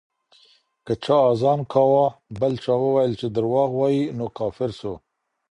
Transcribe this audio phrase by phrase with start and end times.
[0.85, 2.07] که چا اذان کاوه،
[2.39, 4.91] بل چا وويل چي درواغ وايي، نو کافر سو